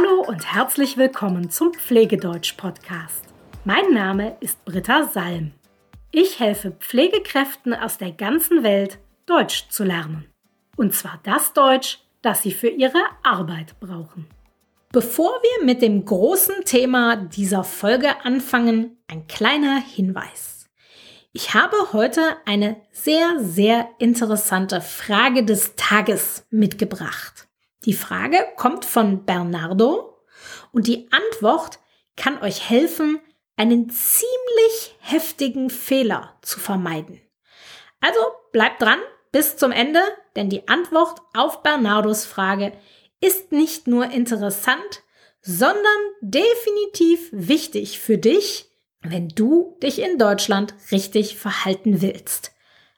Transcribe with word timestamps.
Hallo 0.00 0.22
und 0.22 0.54
herzlich 0.54 0.96
willkommen 0.96 1.50
zum 1.50 1.74
Pflegedeutsch-Podcast. 1.74 3.24
Mein 3.64 3.92
Name 3.92 4.36
ist 4.40 4.64
Britta 4.64 5.04
Salm. 5.04 5.52
Ich 6.10 6.40
helfe 6.40 6.70
Pflegekräften 6.70 7.74
aus 7.74 7.98
der 7.98 8.12
ganzen 8.12 8.62
Welt, 8.62 8.98
Deutsch 9.26 9.68
zu 9.68 9.84
lernen. 9.84 10.26
Und 10.76 10.94
zwar 10.94 11.20
das 11.24 11.52
Deutsch, 11.52 11.98
das 12.22 12.42
sie 12.42 12.52
für 12.52 12.68
ihre 12.68 13.02
Arbeit 13.22 13.78
brauchen. 13.80 14.26
Bevor 14.92 15.32
wir 15.42 15.66
mit 15.66 15.82
dem 15.82 16.04
großen 16.04 16.64
Thema 16.64 17.16
dieser 17.16 17.64
Folge 17.64 18.24
anfangen, 18.24 18.96
ein 19.08 19.26
kleiner 19.26 19.80
Hinweis. 19.80 20.66
Ich 21.32 21.52
habe 21.52 21.76
heute 21.92 22.22
eine 22.46 22.80
sehr, 22.90 23.38
sehr 23.40 23.88
interessante 23.98 24.80
Frage 24.80 25.44
des 25.44 25.74
Tages 25.76 26.46
mitgebracht. 26.50 27.49
Die 27.84 27.94
Frage 27.94 28.38
kommt 28.56 28.84
von 28.84 29.24
Bernardo 29.24 30.18
und 30.72 30.86
die 30.86 31.08
Antwort 31.10 31.78
kann 32.16 32.42
euch 32.42 32.68
helfen, 32.68 33.20
einen 33.56 33.90
ziemlich 33.90 34.96
heftigen 35.00 35.70
Fehler 35.70 36.38
zu 36.42 36.60
vermeiden. 36.60 37.20
Also 38.00 38.20
bleibt 38.52 38.82
dran 38.82 39.00
bis 39.32 39.56
zum 39.56 39.72
Ende, 39.72 40.00
denn 40.36 40.48
die 40.48 40.68
Antwort 40.68 41.20
auf 41.34 41.62
Bernardos 41.62 42.24
Frage 42.24 42.72
ist 43.20 43.52
nicht 43.52 43.86
nur 43.86 44.10
interessant, 44.10 45.02
sondern 45.40 45.82
definitiv 46.20 47.28
wichtig 47.32 48.00
für 48.00 48.18
dich, 48.18 48.70
wenn 49.02 49.28
du 49.28 49.78
dich 49.82 50.00
in 50.00 50.18
Deutschland 50.18 50.74
richtig 50.90 51.36
verhalten 51.36 52.02
willst. 52.02 52.52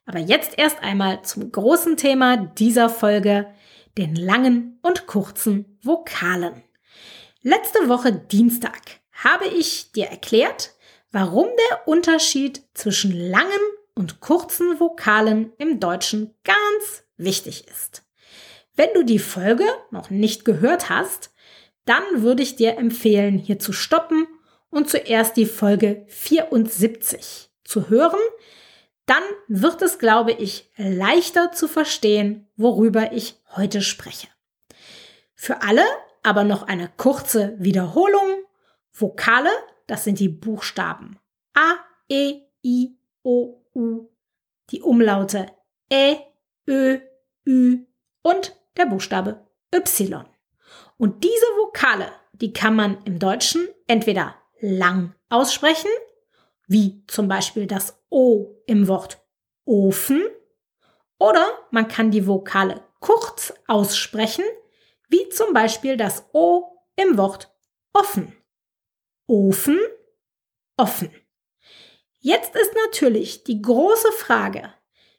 Aber 0.06 0.18
jetzt 0.18 0.58
erst 0.58 0.82
einmal 0.82 1.22
zum 1.22 1.52
großen 1.52 1.96
Thema 1.96 2.36
dieser 2.36 2.88
Folge, 2.88 3.52
den 3.98 4.14
langen 4.16 4.78
und 4.82 5.06
kurzen 5.06 5.78
Vokalen. 5.82 6.62
Letzte 7.42 7.88
Woche 7.88 8.12
Dienstag 8.12 8.80
habe 9.12 9.46
ich 9.46 9.92
dir 9.92 10.06
erklärt, 10.06 10.74
warum 11.10 11.46
der 11.70 11.88
Unterschied 11.88 12.62
zwischen 12.74 13.12
langen 13.12 13.60
und 13.94 14.20
kurzen 14.20 14.80
Vokalen 14.80 15.52
im 15.58 15.80
Deutschen 15.80 16.34
ganz 16.44 17.04
wichtig 17.16 17.68
ist. 17.68 18.02
Wenn 18.74 18.88
du 18.94 19.04
die 19.04 19.18
Folge 19.18 19.66
noch 19.90 20.10
nicht 20.10 20.44
gehört 20.44 20.88
hast, 20.88 21.34
dann 21.84 22.22
würde 22.22 22.42
ich 22.42 22.56
dir 22.56 22.78
empfehlen, 22.78 23.38
hier 23.38 23.58
zu 23.58 23.72
stoppen 23.72 24.26
und 24.70 24.88
zuerst 24.88 25.36
die 25.36 25.46
Folge 25.46 26.04
74 26.08 27.50
zu 27.64 27.90
hören. 27.90 28.20
Dann 29.06 29.22
wird 29.48 29.82
es, 29.82 29.98
glaube 29.98 30.32
ich, 30.32 30.70
leichter 30.76 31.52
zu 31.52 31.68
verstehen, 31.68 32.48
worüber 32.56 33.12
ich 33.12 33.40
heute 33.56 33.82
spreche. 33.82 34.28
Für 35.34 35.62
alle 35.62 35.84
aber 36.22 36.44
noch 36.44 36.62
eine 36.62 36.88
kurze 36.96 37.54
Wiederholung. 37.58 38.44
Vokale, 38.92 39.50
das 39.86 40.04
sind 40.04 40.20
die 40.20 40.28
Buchstaben 40.28 41.18
A, 41.54 41.74
E, 42.08 42.42
I, 42.64 42.96
O, 43.22 43.62
U, 43.74 44.08
die 44.70 44.82
Umlaute 44.82 45.46
Ä, 45.90 46.18
Ö, 46.68 46.98
Ü 47.46 47.86
und 48.22 48.56
der 48.76 48.86
Buchstabe 48.86 49.46
Y. 49.74 50.24
Und 50.96 51.24
diese 51.24 51.46
Vokale, 51.58 52.12
die 52.32 52.52
kann 52.52 52.76
man 52.76 53.02
im 53.04 53.18
Deutschen 53.18 53.66
entweder 53.86 54.36
lang 54.60 55.14
aussprechen, 55.28 55.90
wie 56.66 57.04
zum 57.06 57.28
Beispiel 57.28 57.66
das 57.66 58.01
O 58.12 58.62
im 58.66 58.88
Wort 58.88 59.26
Ofen, 59.64 60.22
oder 61.18 61.46
man 61.70 61.88
kann 61.88 62.10
die 62.10 62.26
Vokale 62.26 62.84
kurz 63.00 63.54
aussprechen, 63.66 64.44
wie 65.08 65.28
zum 65.30 65.54
Beispiel 65.54 65.96
das 65.96 66.26
O 66.32 66.78
im 66.96 67.16
Wort 67.16 67.54
offen. 67.94 68.36
Ofen, 69.26 69.78
offen. 70.76 71.10
Jetzt 72.18 72.54
ist 72.54 72.74
natürlich 72.86 73.44
die 73.44 73.62
große 73.62 74.12
Frage, 74.12 74.74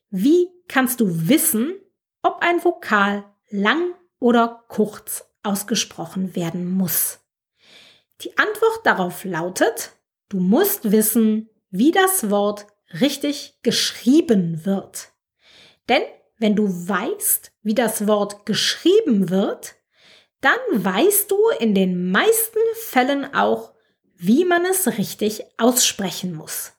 wie 0.09 0.49
kannst 0.67 0.99
du 0.99 1.27
wissen, 1.27 1.75
ob 2.21 2.41
ein 2.41 2.63
Vokal 2.63 3.25
lang 3.49 3.95
oder 4.19 4.65
kurz 4.67 5.25
ausgesprochen 5.41 6.35
werden 6.35 6.71
muss? 6.71 7.19
Die 8.21 8.37
Antwort 8.37 8.85
darauf 8.85 9.23
lautet, 9.23 9.97
du 10.29 10.37
musst 10.39 10.91
wissen, 10.91 11.49
wie 11.71 11.91
das 11.91 12.29
Wort 12.29 12.67
richtig 12.99 13.59
geschrieben 13.63 14.65
wird. 14.65 15.09
Denn 15.89 16.03
wenn 16.37 16.55
du 16.55 16.67
weißt, 16.67 17.51
wie 17.61 17.75
das 17.75 18.07
Wort 18.07 18.45
geschrieben 18.45 19.29
wird, 19.29 19.75
dann 20.41 20.59
weißt 20.71 21.31
du 21.31 21.37
in 21.59 21.73
den 21.73 22.11
meisten 22.11 22.59
Fällen 22.75 23.33
auch, 23.33 23.73
wie 24.15 24.45
man 24.45 24.65
es 24.65 24.87
richtig 24.97 25.43
aussprechen 25.57 26.33
muss. 26.33 26.73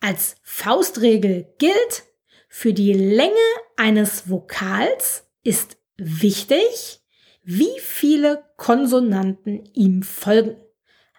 Als 0.00 0.36
Faustregel 0.42 1.54
gilt, 1.58 2.04
für 2.48 2.72
die 2.72 2.92
Länge 2.92 3.34
eines 3.76 4.30
Vokals 4.30 5.28
ist 5.42 5.76
wichtig, 5.96 7.00
wie 7.42 7.78
viele 7.80 8.44
Konsonanten 8.56 9.64
ihm 9.74 10.02
folgen. 10.02 10.56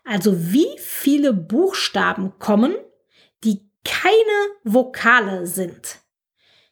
Also 0.03 0.51
wie 0.51 0.77
viele 0.77 1.33
Buchstaben 1.33 2.37
kommen, 2.39 2.75
keine 3.83 4.49
Vokale 4.63 5.47
sind. 5.47 5.99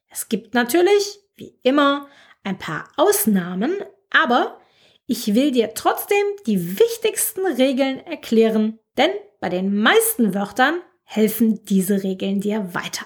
Es 0.10 0.30
gibt 0.30 0.54
natürlich, 0.54 1.20
wie 1.36 1.60
immer, 1.64 2.08
ein 2.44 2.58
paar 2.58 2.90
Ausnahmen, 2.98 3.76
aber 4.10 4.60
ich 5.06 5.34
will 5.36 5.52
dir 5.52 5.74
trotzdem 5.74 6.26
die 6.46 6.80
wichtigsten 6.80 7.46
Regeln 7.46 8.00
erklären, 8.06 8.80
denn 8.98 9.12
bei 9.40 9.50
den 9.50 9.80
meisten 9.80 10.34
Wörtern 10.34 10.82
helfen 11.04 11.64
diese 11.66 12.04
Regeln 12.04 12.42
dir 12.42 12.74
weiter. 12.74 13.06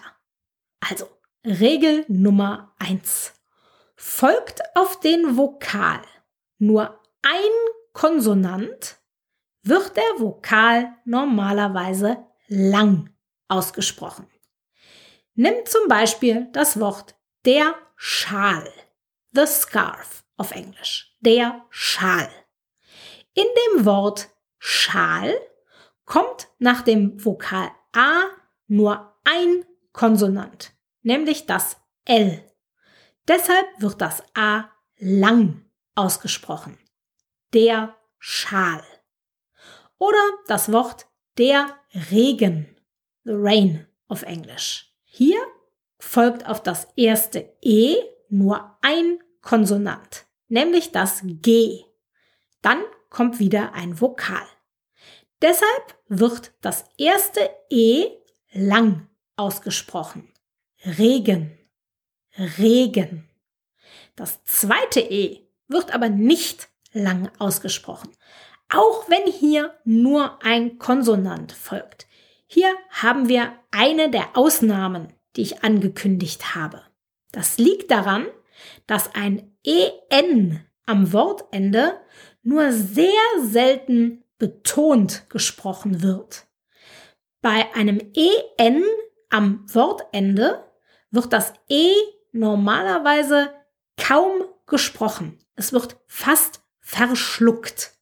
Also, 0.80 1.06
Regel 1.46 2.06
Nummer 2.08 2.74
eins: 2.80 3.34
Folgt 3.96 4.62
auf 4.76 5.00
den 5.00 5.38
Vokal 5.38 6.02
nur 6.58 7.00
ein 7.22 7.52
Konsonant, 7.94 8.98
wird 9.64 9.96
der 9.96 10.20
Vokal 10.20 10.94
normalerweise 11.06 12.26
lang 12.48 13.11
ausgesprochen. 13.52 14.28
Nimm 15.36 15.66
zum 15.66 15.88
Beispiel 15.88 16.48
das 16.52 16.80
Wort 16.80 17.16
der 17.46 17.76
Schal, 17.96 18.72
the 19.32 19.46
scarf 19.46 20.24
auf 20.38 20.52
Englisch, 20.52 21.16
der 21.20 21.66
Schal. 21.70 22.30
In 23.34 23.46
dem 23.76 23.86
Wort 23.86 24.30
Schal 24.58 25.34
kommt 26.06 26.50
nach 26.60 26.82
dem 26.82 27.24
Vokal 27.24 27.72
A 27.94 28.24
nur 28.68 29.16
ein 29.24 29.66
Konsonant, 29.92 30.74
nämlich 31.02 31.46
das 31.46 31.78
L. 32.06 32.44
Deshalb 33.28 33.68
wird 33.80 34.02
das 34.02 34.24
A 34.34 34.70
lang 34.98 35.66
ausgesprochen. 35.96 36.78
Der 37.54 37.96
Schal. 38.18 38.84
Oder 39.98 40.22
das 40.48 40.72
Wort 40.72 41.08
der 41.38 41.78
Regen. 42.12 42.76
The 43.24 43.34
rain 43.34 43.88
auf 44.08 44.24
Englisch. 44.24 44.94
Hier 45.04 45.40
folgt 46.00 46.48
auf 46.48 46.64
das 46.64 46.88
erste 46.96 47.54
E 47.62 47.96
nur 48.30 48.78
ein 48.82 49.20
Konsonant, 49.42 50.26
nämlich 50.48 50.92
das 50.92 51.22
G. 51.24 51.84
Dann 52.62 52.82
kommt 53.09 53.40
wieder 53.40 53.74
ein 53.74 54.00
Vokal. 54.00 54.46
Deshalb 55.42 55.98
wird 56.08 56.54
das 56.62 56.86
erste 56.98 57.50
E 57.70 58.09
lang 58.54 59.08
ausgesprochen. 59.36 60.32
Regen. 60.86 61.58
Regen. 62.38 63.29
Das 64.16 64.44
zweite 64.44 65.00
E 65.00 65.47
wird 65.68 65.94
aber 65.94 66.09
nicht 66.09 66.70
lang 66.94 67.32
ausgesprochen, 67.40 68.12
auch 68.70 69.09
wenn 69.09 69.32
hier 69.32 69.73
nur 69.84 70.44
ein 70.44 70.78
Konsonant 70.78 71.52
folgt. 71.52 72.08
Hier 72.53 72.76
haben 72.90 73.30
wir 73.30 73.53
eine 73.72 74.12
der 74.12 74.36
Ausnahmen, 74.36 75.14
die 75.38 75.42
ich 75.42 75.64
angekündigt 75.64 76.53
habe. 76.53 76.82
Das 77.32 77.58
liegt 77.58 77.92
daran, 77.92 78.28
dass 78.88 79.16
ein 79.16 79.56
EN 79.64 80.59
am 80.86 81.14
Wortende 81.14 82.02
nur 82.44 82.74
sehr 82.74 83.08
selten 83.40 84.26
betont 84.38 85.30
gesprochen 85.30 86.03
wird. 86.03 86.46
Bei 87.42 87.74
einem 87.74 88.02
EN 88.14 88.84
am 89.30 89.64
Wortende 89.74 90.70
wird 91.09 91.32
das 91.32 91.54
E 91.70 91.94
normalerweise 92.34 93.54
kaum 93.96 94.44
gesprochen. 94.66 95.40
Es 95.56 95.72
wird 95.72 95.96
fast 96.06 96.62
verschluckt. 96.82 97.94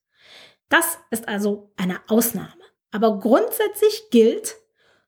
Das 0.69 0.97
ist 1.11 1.27
also 1.27 1.71
eine 1.77 1.99
Ausnahme. 2.07 2.58
Aber 2.91 3.19
grundsätzlich 3.19 4.09
gilt, 4.09 4.57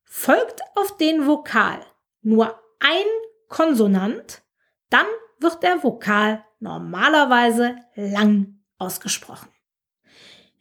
folgt 0.04 0.62
auf 0.76 0.98
den 0.98 1.26
Vokal 1.26 1.80
nur 2.22 2.60
ein 2.80 3.06
Konsonant, 3.48 4.44
dann 4.90 5.06
wird 5.40 5.64
der 5.64 5.84
Vokal 5.84 6.46
normalerweise 6.60 7.76
lang 7.96 8.60
ausgesprochen. 8.78 9.50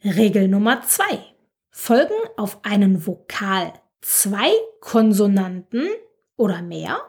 Regel 0.03 0.47
Nummer 0.47 0.81
zwei. 0.81 1.23
Folgen 1.69 2.15
auf 2.37 2.65
einen 2.65 3.05
Vokal 3.05 3.73
zwei 4.01 4.51
Konsonanten 4.81 5.89
oder 6.35 6.61
mehr, 6.61 6.99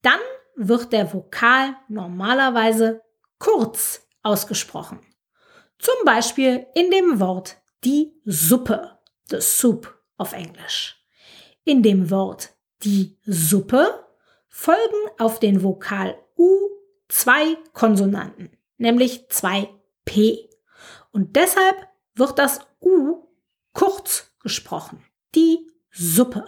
dann 0.00 0.20
wird 0.56 0.92
der 0.92 1.12
Vokal 1.12 1.76
normalerweise 1.88 3.02
kurz 3.38 4.06
ausgesprochen. 4.22 5.00
Zum 5.78 5.94
Beispiel 6.04 6.66
in 6.74 6.90
dem 6.90 7.20
Wort 7.20 7.56
die 7.84 8.12
Suppe, 8.24 8.98
the 9.30 9.40
soup 9.40 9.92
auf 10.16 10.32
Englisch. 10.32 11.02
In 11.64 11.82
dem 11.82 12.10
Wort 12.10 12.50
die 12.82 13.18
Suppe 13.24 14.06
folgen 14.48 15.10
auf 15.18 15.40
den 15.40 15.62
Vokal 15.62 16.18
U 16.36 16.68
zwei 17.08 17.56
Konsonanten, 17.72 18.56
nämlich 18.76 19.28
zwei 19.28 19.68
P. 20.04 20.48
Und 21.10 21.36
deshalb 21.36 21.88
wird 22.14 22.38
das 22.38 22.60
U 22.80 23.26
kurz 23.72 24.30
gesprochen. 24.40 25.04
Die 25.34 25.70
Suppe. 25.90 26.44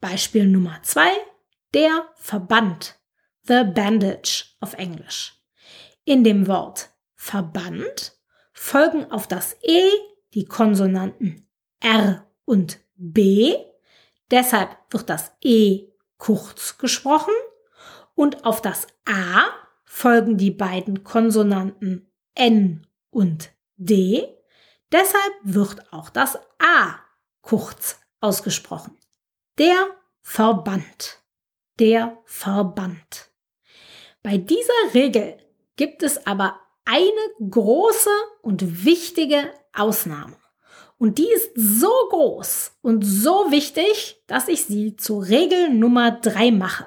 Beispiel 0.00 0.46
Nummer 0.46 0.80
zwei, 0.82 1.10
der 1.74 2.08
Verband, 2.16 2.98
the 3.42 3.64
bandage 3.64 4.56
auf 4.60 4.74
Englisch. 4.74 5.40
In 6.04 6.24
dem 6.24 6.46
Wort 6.46 6.90
Verband 7.14 8.18
folgen 8.52 9.10
auf 9.10 9.28
das 9.28 9.56
E 9.62 9.82
die 10.34 10.44
Konsonanten 10.44 11.48
R 11.80 12.26
und 12.44 12.80
B. 12.96 13.56
Deshalb 14.30 14.76
wird 14.90 15.10
das 15.10 15.32
E 15.42 15.88
kurz 16.18 16.78
gesprochen 16.78 17.32
und 18.14 18.44
auf 18.44 18.60
das 18.60 18.86
A 19.06 19.44
folgen 19.84 20.36
die 20.36 20.50
beiden 20.50 21.04
Konsonanten 21.04 22.10
N 22.34 22.86
und 23.10 23.50
D. 23.76 24.28
Deshalb 24.92 25.32
wird 25.42 25.92
auch 25.92 26.10
das 26.10 26.36
A 26.58 27.00
kurz 27.40 27.98
ausgesprochen. 28.20 28.96
Der 29.58 29.86
Verband. 30.22 31.18
Der 31.78 32.18
Verband. 32.24 33.30
Bei 34.22 34.36
dieser 34.36 34.94
Regel 34.94 35.38
gibt 35.76 36.02
es 36.02 36.26
aber 36.26 36.60
eine 36.84 37.50
große 37.50 38.10
und 38.42 38.84
wichtige 38.84 39.52
Ausnahme. 39.72 40.36
Und 40.98 41.18
die 41.18 41.30
ist 41.32 41.52
so 41.54 41.92
groß 42.10 42.72
und 42.82 43.02
so 43.02 43.50
wichtig, 43.50 44.22
dass 44.26 44.48
ich 44.48 44.66
sie 44.66 44.96
zur 44.96 45.26
Regel 45.26 45.70
Nummer 45.70 46.10
drei 46.10 46.50
mache. 46.50 46.86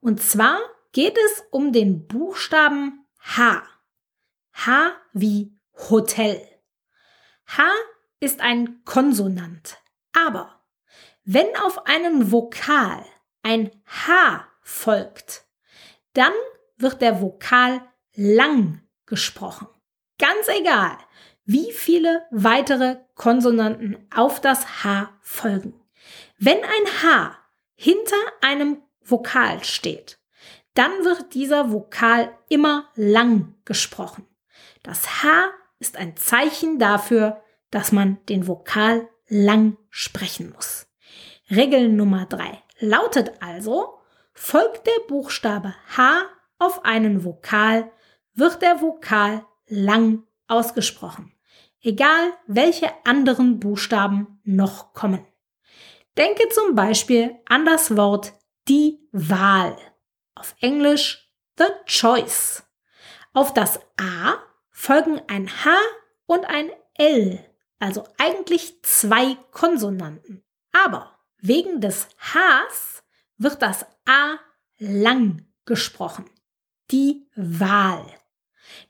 Und 0.00 0.20
zwar 0.20 0.58
geht 0.92 1.16
es 1.16 1.44
um 1.50 1.72
den 1.72 2.06
Buchstaben 2.06 3.06
H. 3.20 3.62
H 4.52 4.92
wie 5.12 5.56
Hotel. 5.90 6.40
H 7.46 7.62
ist 8.20 8.40
ein 8.40 8.82
Konsonant. 8.84 9.78
Aber 10.12 10.60
wenn 11.24 11.46
auf 11.62 11.86
einen 11.86 12.32
Vokal 12.32 13.04
ein 13.42 13.70
H 13.86 14.48
folgt, 14.62 15.46
dann 16.14 16.32
wird 16.76 17.00
der 17.00 17.20
Vokal 17.20 17.82
lang 18.14 18.82
gesprochen. 19.06 19.68
Ganz 20.18 20.48
egal, 20.48 20.96
wie 21.48 21.72
viele 21.72 22.26
weitere 22.30 22.98
Konsonanten 23.14 23.96
auf 24.14 24.38
das 24.38 24.84
H 24.84 25.08
folgen. 25.22 25.72
Wenn 26.38 26.58
ein 26.58 27.02
H 27.02 27.38
hinter 27.74 28.16
einem 28.42 28.82
Vokal 29.00 29.64
steht, 29.64 30.18
dann 30.74 30.90
wird 31.04 31.32
dieser 31.32 31.72
Vokal 31.72 32.36
immer 32.50 32.90
lang 32.96 33.54
gesprochen. 33.64 34.26
Das 34.82 35.22
H 35.22 35.48
ist 35.78 35.96
ein 35.96 36.18
Zeichen 36.18 36.78
dafür, 36.78 37.42
dass 37.70 37.92
man 37.92 38.18
den 38.26 38.46
Vokal 38.46 39.08
lang 39.28 39.78
sprechen 39.88 40.52
muss. 40.54 40.86
Regel 41.50 41.88
Nummer 41.88 42.26
drei 42.26 42.62
lautet 42.78 43.32
also, 43.40 43.98
folgt 44.34 44.86
der 44.86 45.00
Buchstabe 45.08 45.74
H 45.96 46.26
auf 46.58 46.84
einen 46.84 47.24
Vokal, 47.24 47.90
wird 48.34 48.60
der 48.60 48.82
Vokal 48.82 49.46
lang 49.66 50.24
ausgesprochen, 50.46 51.32
egal 51.82 52.32
welche 52.46 52.92
anderen 53.04 53.60
Buchstaben 53.60 54.40
noch 54.44 54.92
kommen. 54.92 55.26
Denke 56.16 56.48
zum 56.48 56.74
Beispiel 56.74 57.36
an 57.46 57.64
das 57.64 57.96
Wort 57.96 58.32
die 58.66 58.98
Wahl. 59.12 59.76
Auf 60.34 60.54
Englisch 60.60 61.30
the 61.58 61.66
choice. 61.86 62.64
Auf 63.32 63.54
das 63.54 63.80
A 63.96 64.34
folgen 64.70 65.20
ein 65.28 65.48
H 65.64 65.70
und 66.26 66.44
ein 66.46 66.70
L, 66.94 67.44
also 67.78 68.04
eigentlich 68.18 68.82
zwei 68.82 69.36
Konsonanten. 69.52 70.44
Aber 70.72 71.18
wegen 71.38 71.80
des 71.80 72.08
Hs 72.18 73.02
wird 73.36 73.62
das 73.62 73.86
A 74.06 74.38
lang 74.78 75.46
gesprochen. 75.64 76.28
Die 76.90 77.28
Wahl. 77.36 78.04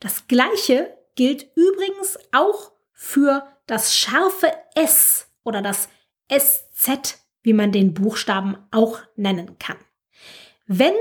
Das 0.00 0.28
gleiche 0.28 0.96
gilt 1.14 1.50
übrigens 1.56 2.18
auch 2.32 2.72
für 3.00 3.46
das 3.66 3.96
scharfe 3.96 4.52
S 4.74 5.30
oder 5.44 5.62
das 5.62 5.88
SZ, 6.28 7.22
wie 7.42 7.52
man 7.52 7.70
den 7.70 7.94
Buchstaben 7.94 8.58
auch 8.72 8.98
nennen 9.14 9.56
kann. 9.60 9.76
Wenn 10.66 10.94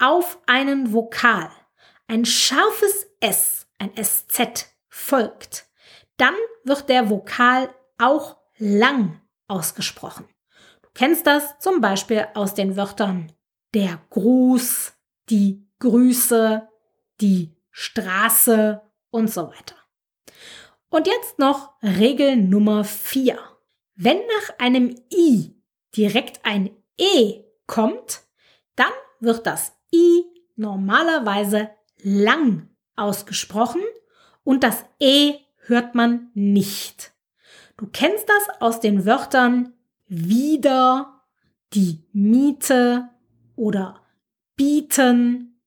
auf 0.00 0.40
einen 0.46 0.92
Vokal 0.92 1.48
ein 2.08 2.24
scharfes 2.24 3.06
S, 3.20 3.68
ein 3.78 3.92
SZ 3.94 4.66
folgt, 4.88 5.66
dann 6.16 6.34
wird 6.64 6.88
der 6.88 7.10
Vokal 7.10 7.72
auch 7.96 8.36
lang 8.58 9.20
ausgesprochen. 9.46 10.28
Du 10.82 10.88
kennst 10.94 11.28
das 11.28 11.60
zum 11.60 11.80
Beispiel 11.80 12.26
aus 12.34 12.54
den 12.54 12.76
Wörtern 12.76 13.32
der 13.72 14.00
Gruß, 14.10 14.94
die 15.28 15.64
Grüße, 15.78 16.68
die 17.20 17.56
Straße 17.70 18.82
und 19.10 19.30
so 19.30 19.46
weiter. 19.48 19.76
Und 20.96 21.06
jetzt 21.06 21.38
noch 21.38 21.74
Regel 21.82 22.36
Nummer 22.36 22.82
4. 22.82 23.38
Wenn 23.96 24.16
nach 24.16 24.58
einem 24.58 24.94
I 25.12 25.54
direkt 25.94 26.40
ein 26.42 26.70
E 26.96 27.42
kommt, 27.66 28.22
dann 28.76 28.92
wird 29.20 29.46
das 29.46 29.76
I 29.94 30.24
normalerweise 30.54 31.68
lang 32.02 32.70
ausgesprochen 32.96 33.82
und 34.42 34.64
das 34.64 34.86
E 34.98 35.34
hört 35.66 35.94
man 35.94 36.30
nicht. 36.32 37.12
Du 37.76 37.88
kennst 37.92 38.26
das 38.30 38.62
aus 38.62 38.80
den 38.80 39.04
Wörtern 39.04 39.74
wieder, 40.06 41.26
die 41.74 42.06
Miete 42.14 43.10
oder 43.54 44.00
bieten. 44.56 45.60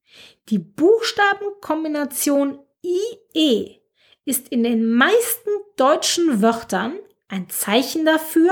Die 0.48 0.58
Buchstabenkombination 0.58 2.58
IE 2.82 3.79
ist 4.26 4.50
in 4.50 4.64
den 4.64 4.94
meisten 4.94 5.50
deutschen 5.76 6.42
Wörtern 6.42 6.98
ein 7.28 7.50
Zeichen 7.50 8.06
dafür, 8.06 8.52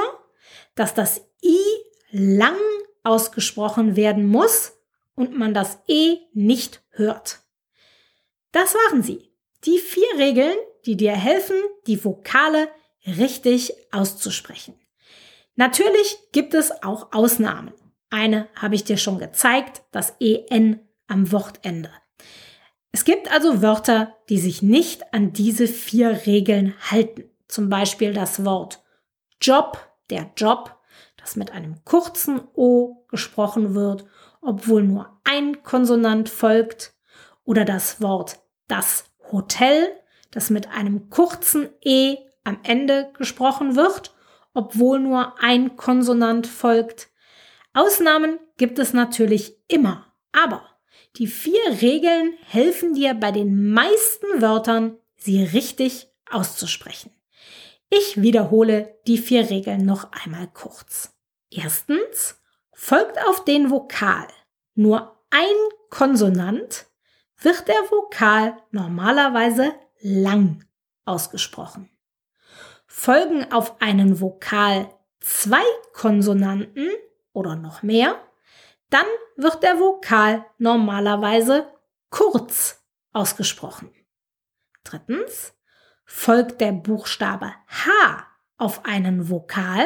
dass 0.75 0.93
das 0.93 1.21
I 1.43 1.59
lang 2.11 2.57
ausgesprochen 3.03 3.95
werden 3.95 4.25
muss 4.25 4.73
und 5.15 5.37
man 5.37 5.53
das 5.53 5.79
E 5.87 6.17
nicht 6.33 6.83
hört. 6.91 7.39
Das 8.51 8.75
waren 8.75 9.03
sie. 9.03 9.31
Die 9.65 9.79
vier 9.79 10.07
Regeln, 10.17 10.55
die 10.85 10.95
dir 10.95 11.13
helfen, 11.13 11.57
die 11.87 12.03
Vokale 12.03 12.69
richtig 13.05 13.73
auszusprechen. 13.91 14.79
Natürlich 15.55 16.17
gibt 16.31 16.53
es 16.53 16.83
auch 16.83 17.11
Ausnahmen. 17.11 17.73
Eine 18.09 18.47
habe 18.55 18.75
ich 18.75 18.83
dir 18.83 18.97
schon 18.97 19.17
gezeigt, 19.17 19.81
das 19.91 20.13
EN 20.19 20.79
am 21.07 21.31
Wortende. 21.31 21.91
Es 22.91 23.05
gibt 23.05 23.31
also 23.31 23.61
Wörter, 23.61 24.15
die 24.29 24.39
sich 24.39 24.61
nicht 24.61 25.13
an 25.13 25.33
diese 25.33 25.67
vier 25.67 26.25
Regeln 26.25 26.73
halten. 26.91 27.29
Zum 27.47 27.69
Beispiel 27.69 28.13
das 28.13 28.43
Wort 28.43 28.83
Job, 29.41 29.79
der 30.09 30.31
Job, 30.35 30.75
das 31.17 31.35
mit 31.35 31.51
einem 31.51 31.83
kurzen 31.85 32.41
O 32.53 33.05
gesprochen 33.09 33.75
wird, 33.75 34.05
obwohl 34.41 34.83
nur 34.83 35.19
ein 35.23 35.63
Konsonant 35.63 36.29
folgt. 36.29 36.93
Oder 37.43 37.65
das 37.65 38.01
Wort 38.01 38.39
das 38.67 39.05
Hotel, 39.31 39.89
das 40.31 40.49
mit 40.49 40.69
einem 40.69 41.09
kurzen 41.09 41.69
E 41.81 42.17
am 42.43 42.59
Ende 42.63 43.11
gesprochen 43.17 43.75
wird, 43.75 44.13
obwohl 44.53 44.99
nur 44.99 45.35
ein 45.41 45.75
Konsonant 45.75 46.47
folgt. 46.47 47.09
Ausnahmen 47.73 48.39
gibt 48.57 48.79
es 48.79 48.93
natürlich 48.93 49.55
immer, 49.67 50.05
aber 50.31 50.63
die 51.17 51.27
vier 51.27 51.81
Regeln 51.81 52.33
helfen 52.45 52.93
dir 52.93 53.13
bei 53.13 53.31
den 53.31 53.71
meisten 53.71 54.41
Wörtern, 54.41 54.97
sie 55.15 55.43
richtig 55.43 56.09
auszusprechen. 56.29 57.11
Ich 57.89 58.21
wiederhole 58.21 58.99
die 59.07 59.17
vier 59.17 59.49
Regeln 59.49 59.85
noch 59.85 60.11
einmal 60.11 60.47
kurz. 60.47 61.15
Erstens, 61.49 62.41
folgt 62.73 63.17
auf 63.27 63.45
den 63.45 63.71
Vokal 63.71 64.27
nur 64.75 65.17
ein 65.29 65.55
Konsonant, 65.89 66.85
wird 67.39 67.67
der 67.67 67.89
Vokal 67.89 68.57
normalerweise 68.71 69.73
lang 70.01 70.65
ausgesprochen. 71.05 71.89
folgen 72.85 73.51
auf 73.51 73.81
einen 73.81 74.21
Vokal 74.21 74.89
zwei 75.19 75.63
Konsonanten 75.93 76.89
oder 77.33 77.55
noch 77.55 77.83
mehr, 77.83 78.19
dann 78.89 79.05
wird 79.35 79.63
der 79.63 79.79
Vokal 79.79 80.45
normalerweise 80.57 81.71
kurz 82.09 82.83
ausgesprochen. 83.11 83.91
Drittens, 84.83 85.53
folgt 86.05 86.61
der 86.61 86.71
Buchstabe 86.71 87.53
H 87.67 88.27
auf 88.57 88.85
einen 88.85 89.29
Vokal, 89.29 89.85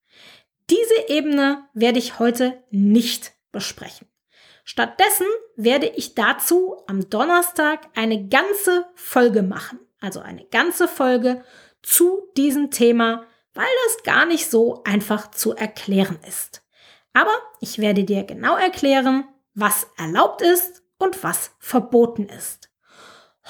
diese 0.69 1.07
Ebene 1.07 1.63
werde 1.73 1.99
ich 1.99 2.19
heute 2.19 2.63
nicht 2.69 3.33
besprechen. 3.51 4.07
Stattdessen 4.63 5.27
werde 5.55 5.87
ich 5.87 6.13
dazu 6.13 6.83
am 6.87 7.09
Donnerstag 7.09 7.87
eine 7.95 8.27
ganze 8.27 8.85
Folge 8.95 9.41
machen, 9.41 9.79
also 10.01 10.19
eine 10.19 10.45
ganze 10.45 10.87
Folge 10.87 11.43
zu 11.81 12.29
diesem 12.35 12.69
Thema, 12.69 13.25
weil 13.57 13.65
das 13.87 14.03
gar 14.03 14.25
nicht 14.27 14.49
so 14.49 14.83
einfach 14.83 15.31
zu 15.31 15.55
erklären 15.55 16.19
ist. 16.27 16.63
Aber 17.13 17.35
ich 17.59 17.79
werde 17.79 18.03
dir 18.03 18.23
genau 18.23 18.55
erklären, 18.55 19.27
was 19.55 19.87
erlaubt 19.97 20.43
ist 20.43 20.83
und 20.99 21.23
was 21.23 21.51
verboten 21.57 22.29
ist. 22.29 22.69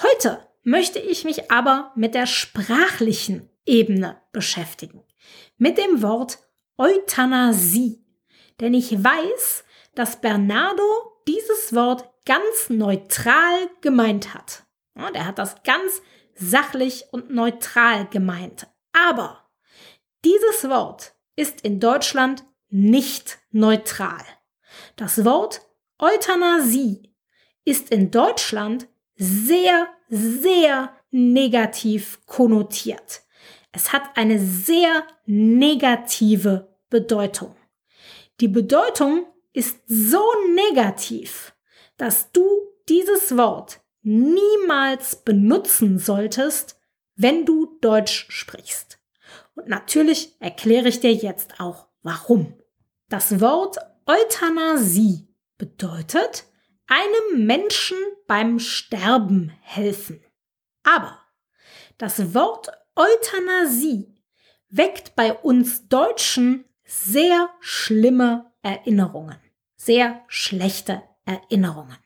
Heute 0.02 0.48
möchte 0.64 1.00
ich 1.00 1.26
mich 1.26 1.52
aber 1.52 1.92
mit 1.96 2.16
der 2.16 2.26
sprachlichen 2.26 3.50
Ebene 3.66 4.22
beschäftigen, 4.32 5.04
mit 5.58 5.78
dem 5.78 6.02
Wort 6.02 6.40
Euthanasie. 6.78 8.06
Denn 8.62 8.74
ich 8.74 9.04
weiß, 9.04 9.66
dass 9.94 10.22
Bernardo 10.22 11.22
dieses 11.28 11.76
Wort 11.76 12.10
ganz 12.26 12.70
neutral 12.70 13.70
gemeint 13.82 14.34
hat. 14.34 14.64
Ja, 14.96 15.12
der 15.12 15.26
hat 15.26 15.38
das 15.38 15.64
ganz 15.64 16.02
sachlich 16.36 17.06
und 17.12 17.30
neutral 17.30 18.08
gemeint. 18.08 18.68
Aber 18.94 19.47
dieses 20.24 20.70
Wort 20.70 21.14
ist 21.36 21.62
in 21.62 21.80
Deutschland 21.80 22.44
nicht 22.70 23.40
neutral. 23.52 24.24
Das 24.96 25.24
Wort 25.24 25.62
Euthanasie 26.00 27.14
ist 27.66 27.92
in 27.92 28.12
Deutschland 28.12 28.88
sehr, 29.16 29.88
sehr 30.10 30.92
negativ 31.12 32.20
konnotiert. 32.26 33.22
Es 33.72 33.94
hat 33.94 34.04
eine 34.16 34.40
sehr 34.40 35.06
negative 35.26 36.68
Bedeutung. 36.90 37.56
Die 38.40 38.48
Bedeutung 38.48 39.26
ist 39.54 39.80
so 39.88 40.24
negativ, 40.54 41.54
dass 41.98 42.32
du 42.32 42.46
dieses 42.88 43.36
Wort 43.36 43.82
niemals 44.04 45.18
benutzen 45.18 46.00
solltest, 46.00 46.80
wenn 47.16 47.46
du 47.46 47.78
Deutsch 47.82 48.28
sprichst. 48.30 48.87
Und 49.58 49.68
natürlich 49.70 50.40
erkläre 50.40 50.88
ich 50.88 51.00
dir 51.00 51.14
jetzt 51.14 51.60
auch 51.60 51.88
warum. 52.04 52.54
Das 53.10 53.42
Wort 53.42 53.78
Euthanasie 54.06 55.28
bedeutet 55.58 56.46
einem 56.86 57.48
Menschen 57.48 57.98
beim 58.28 58.60
Sterben 58.60 59.52
helfen. 59.62 60.24
Aber 60.84 61.20
das 61.98 62.36
Wort 62.36 62.70
Euthanasie 62.96 64.16
weckt 64.70 65.16
bei 65.16 65.34
uns 65.34 65.88
Deutschen 65.88 66.66
sehr 66.84 67.50
schlimme 67.60 68.52
Erinnerungen, 68.62 69.40
sehr 69.76 70.22
schlechte 70.28 71.02
Erinnerungen. 71.26 71.98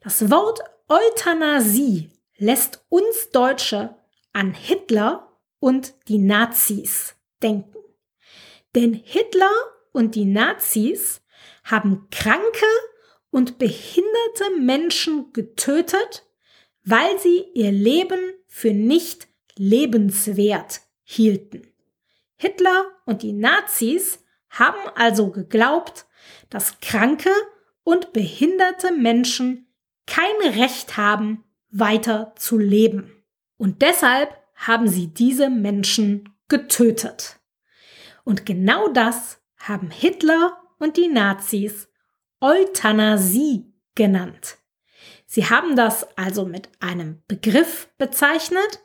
Das 0.00 0.28
Wort 0.28 0.58
Euthanasie 0.88 2.10
lässt 2.36 2.84
uns 2.88 3.30
Deutsche 3.30 3.94
an 4.32 4.54
Hitler 4.54 5.33
und 5.64 5.94
die 6.08 6.18
Nazis 6.18 7.14
denken. 7.42 7.78
Denn 8.74 8.92
Hitler 8.92 9.50
und 9.92 10.14
die 10.14 10.26
Nazis 10.26 11.22
haben 11.64 12.06
kranke 12.10 12.66
und 13.30 13.56
behinderte 13.56 14.60
Menschen 14.60 15.32
getötet, 15.32 16.28
weil 16.84 17.18
sie 17.18 17.46
ihr 17.54 17.72
Leben 17.72 18.20
für 18.46 18.74
nicht 18.74 19.26
lebenswert 19.56 20.82
hielten. 21.02 21.66
Hitler 22.36 22.84
und 23.06 23.22
die 23.22 23.32
Nazis 23.32 24.22
haben 24.50 24.86
also 24.96 25.30
geglaubt, 25.30 26.04
dass 26.50 26.78
kranke 26.80 27.30
und 27.84 28.12
behinderte 28.12 28.92
Menschen 28.92 29.66
kein 30.06 30.36
Recht 30.60 30.98
haben, 30.98 31.42
weiter 31.70 32.34
zu 32.36 32.58
leben. 32.58 33.24
Und 33.56 33.80
deshalb 33.80 34.43
haben 34.54 34.88
sie 34.88 35.08
diese 35.08 35.50
Menschen 35.50 36.34
getötet. 36.48 37.40
Und 38.24 38.46
genau 38.46 38.88
das 38.88 39.40
haben 39.56 39.90
Hitler 39.90 40.56
und 40.78 40.96
die 40.96 41.08
Nazis 41.08 41.88
Euthanasie 42.40 43.72
genannt. 43.94 44.58
Sie 45.26 45.48
haben 45.48 45.76
das 45.76 46.06
also 46.16 46.44
mit 46.44 46.68
einem 46.80 47.22
Begriff 47.26 47.88
bezeichnet, 47.98 48.80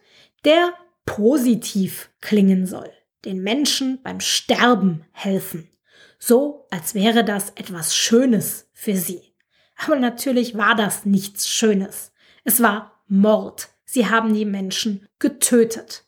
der 0.46 0.74
positiv 1.06 2.12
klingen 2.22 2.66
soll, 2.66 2.92
den 3.26 3.42
Menschen 3.42 4.02
beim 4.02 4.20
Sterben 4.20 5.06
helfen, 5.12 5.70
so 6.18 6.68
als 6.70 6.94
wäre 6.96 7.24
das 7.24 7.52
etwas 7.52 7.96
Schönes 7.96 8.70
für 8.74 8.96
sie. 8.96 9.36
Aber 9.78 9.98
natürlich 9.98 10.58
war 10.58 10.76
das 10.76 11.06
nichts 11.06 11.48
Schönes. 11.48 12.12
Es 12.44 12.62
war 12.62 13.04
Mord. 13.08 13.70
Sie 13.91 14.08
haben 14.08 14.36
die 14.36 14.46
Menschen 14.46 15.10
getötet. 15.17 16.05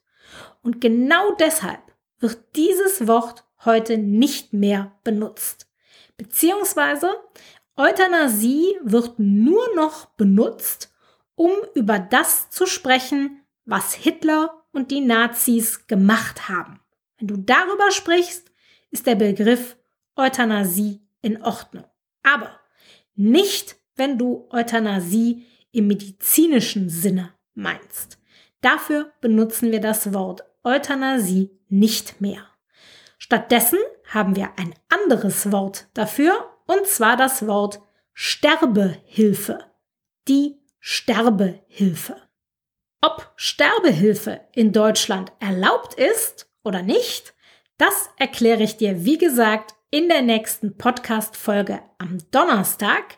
Und 0.61 0.81
genau 0.81 1.33
deshalb 1.39 1.81
wird 2.19 2.55
dieses 2.55 3.07
Wort 3.07 3.43
heute 3.65 3.97
nicht 3.97 4.53
mehr 4.53 4.99
benutzt. 5.03 5.67
Beziehungsweise 6.15 7.09
Euthanasie 7.75 8.77
wird 8.83 9.17
nur 9.17 9.63
noch 9.75 10.05
benutzt, 10.11 10.93
um 11.33 11.49
über 11.73 11.97
das 11.97 12.51
zu 12.51 12.67
sprechen, 12.67 13.41
was 13.65 13.95
Hitler 13.95 14.63
und 14.71 14.91
die 14.91 15.01
Nazis 15.01 15.87
gemacht 15.87 16.49
haben. 16.49 16.81
Wenn 17.17 17.29
du 17.29 17.37
darüber 17.37 17.89
sprichst, 17.89 18.51
ist 18.91 19.07
der 19.07 19.15
Begriff 19.15 19.75
Euthanasie 20.15 21.01
in 21.23 21.41
Ordnung. 21.41 21.85
Aber 22.21 22.59
nicht, 23.15 23.75
wenn 23.95 24.19
du 24.19 24.47
Euthanasie 24.51 25.47
im 25.71 25.87
medizinischen 25.87 26.87
Sinne 26.87 27.33
meinst. 27.53 28.19
Dafür 28.61 29.11
benutzen 29.21 29.71
wir 29.71 29.81
das 29.81 30.13
Wort 30.13 30.43
Euthanasie 30.63 31.51
nicht 31.69 32.21
mehr. 32.21 32.47
Stattdessen 33.17 33.79
haben 34.07 34.35
wir 34.35 34.51
ein 34.57 34.73
anderes 34.89 35.51
Wort 35.51 35.87
dafür, 35.93 36.49
und 36.67 36.85
zwar 36.87 37.17
das 37.17 37.47
Wort 37.47 37.81
Sterbehilfe. 38.13 39.65
Die 40.27 40.59
Sterbehilfe. 40.79 42.17
Ob 43.01 43.31
Sterbehilfe 43.35 44.41
in 44.53 44.73
Deutschland 44.73 45.31
erlaubt 45.39 45.95
ist 45.95 46.51
oder 46.63 46.83
nicht, 46.83 47.33
das 47.77 48.09
erkläre 48.17 48.61
ich 48.61 48.77
dir, 48.77 49.05
wie 49.05 49.17
gesagt, 49.17 49.73
in 49.89 50.07
der 50.07 50.21
nächsten 50.21 50.77
Podcast-Folge 50.77 51.81
am 51.97 52.19
Donnerstag. 52.31 53.17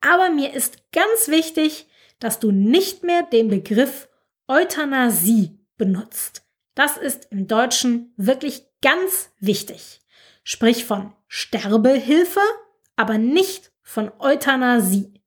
Aber 0.00 0.30
mir 0.30 0.54
ist 0.54 0.90
ganz 0.92 1.28
wichtig, 1.28 1.88
dass 2.18 2.40
du 2.40 2.50
nicht 2.50 3.02
mehr 3.02 3.22
den 3.22 3.48
Begriff 3.48 4.08
Euthanasie 4.48 5.58
benutzt. 5.76 6.42
Das 6.74 6.96
ist 6.96 7.28
im 7.30 7.46
Deutschen 7.46 8.12
wirklich 8.16 8.66
ganz 8.82 9.30
wichtig. 9.38 10.00
Sprich 10.42 10.84
von 10.84 11.12
Sterbehilfe, 11.28 12.40
aber 12.96 13.18
nicht 13.18 13.72
von 13.82 14.12
Euthanasie. 14.18 15.22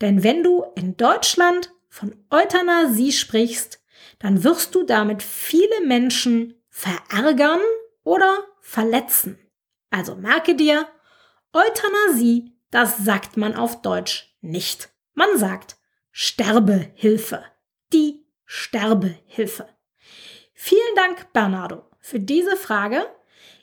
Denn 0.00 0.22
wenn 0.22 0.42
du 0.42 0.64
in 0.76 0.96
Deutschland 0.96 1.72
von 1.88 2.14
Euthanasie 2.30 3.12
sprichst, 3.12 3.80
dann 4.18 4.42
wirst 4.42 4.74
du 4.74 4.84
damit 4.84 5.22
viele 5.22 5.80
Menschen 5.86 6.54
verärgern 6.68 7.60
oder 8.02 8.44
verletzen. 8.60 9.38
Also 9.90 10.16
merke 10.16 10.54
dir, 10.54 10.88
Euthanasie, 11.52 12.52
das 12.70 12.98
sagt 13.04 13.36
man 13.36 13.54
auf 13.54 13.82
Deutsch 13.82 14.36
nicht. 14.40 14.90
Man 15.14 15.38
sagt 15.38 15.76
Sterbehilfe. 16.16 17.42
Die 17.92 18.24
Sterbehilfe. 18.44 19.66
Vielen 20.52 20.94
Dank, 20.94 21.32
Bernardo, 21.32 21.82
für 21.98 22.20
diese 22.20 22.56
Frage. 22.56 23.04